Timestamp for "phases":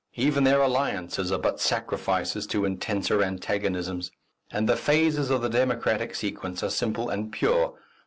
4.75-5.29